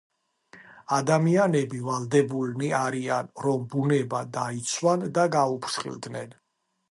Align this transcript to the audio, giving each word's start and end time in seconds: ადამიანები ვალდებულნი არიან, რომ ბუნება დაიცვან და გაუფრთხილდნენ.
ადამიანები 0.99 1.81
ვალდებულნი 1.89 2.71
არიან, 2.79 3.29
რომ 3.47 3.67
ბუნება 3.73 4.23
დაიცვან 4.37 5.05
და 5.19 5.27
გაუფრთხილდნენ. 5.39 6.35